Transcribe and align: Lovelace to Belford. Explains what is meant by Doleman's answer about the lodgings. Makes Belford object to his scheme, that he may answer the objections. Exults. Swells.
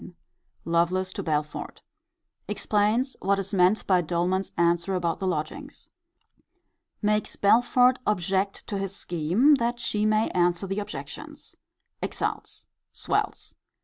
Lovelace 0.65 1.13
to 1.13 1.21
Belford. 1.21 1.83
Explains 2.47 3.15
what 3.21 3.37
is 3.37 3.53
meant 3.53 3.85
by 3.85 4.01
Doleman's 4.01 4.51
answer 4.57 4.95
about 4.95 5.19
the 5.19 5.27
lodgings. 5.27 5.91
Makes 7.03 7.35
Belford 7.35 7.99
object 8.07 8.65
to 8.65 8.79
his 8.79 8.95
scheme, 8.95 9.53
that 9.59 9.79
he 9.79 10.07
may 10.07 10.29
answer 10.31 10.65
the 10.65 10.79
objections. 10.79 11.55
Exults. 12.01 12.65
Swells. 12.91 13.53